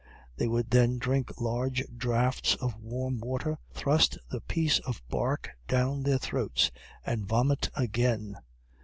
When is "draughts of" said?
1.95-2.75